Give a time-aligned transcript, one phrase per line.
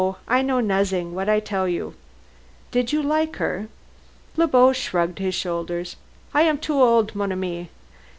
[0.27, 1.93] I know nozzin' but what I tell you."
[2.71, 3.67] "Did you like her?"
[4.35, 5.95] Le Beau shrugged his shoulders.
[6.33, 7.69] "I am too old, mon ami.